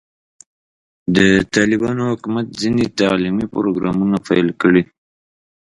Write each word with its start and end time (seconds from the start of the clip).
د 1.15 1.17
طالبانو 1.55 2.01
حکومت 2.11 2.45
ځینې 2.61 2.85
تعلیمي 2.99 3.45
پروګرامونه 3.55 4.17
پیل 4.27 4.47
کړي. 4.61 4.83